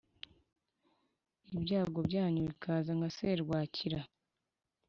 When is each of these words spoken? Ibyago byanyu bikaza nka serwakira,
Ibyago 1.55 1.99
byanyu 2.07 2.39
bikaza 2.47 2.91
nka 2.97 3.09
serwakira, 3.17 3.99